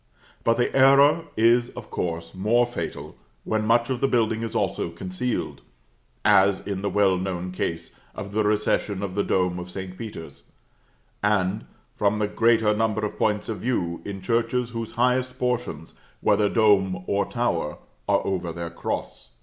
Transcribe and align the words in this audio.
But 0.43 0.57
the 0.57 0.75
error 0.75 1.25
is, 1.37 1.69
of 1.75 1.91
course, 1.91 2.33
more 2.33 2.65
fatal 2.65 3.15
when 3.43 3.67
much 3.67 3.91
of 3.91 4.01
the 4.01 4.07
building 4.07 4.41
is 4.41 4.55
also 4.55 4.89
concealed; 4.89 5.61
as 6.25 6.59
in 6.59 6.81
the 6.81 6.89
well 6.89 7.17
known 7.17 7.51
case 7.51 7.93
of 8.15 8.31
the 8.31 8.41
recession 8.43 9.03
of 9.03 9.13
the 9.13 9.23
dome 9.23 9.59
of 9.59 9.69
St. 9.69 9.95
Peter's, 9.95 10.45
and, 11.21 11.65
from 11.95 12.17
the 12.17 12.25
greater 12.27 12.75
number 12.75 13.05
of 13.05 13.19
points 13.19 13.47
of 13.47 13.59
view, 13.59 14.01
in 14.03 14.21
churches 14.23 14.71
whose 14.71 14.93
highest 14.93 15.37
portions, 15.37 15.93
whether 16.21 16.49
dome 16.49 17.03
or 17.05 17.23
tower, 17.27 17.77
are 18.09 18.25
over 18.25 18.51
their 18.51 18.71
cross. 18.71 19.29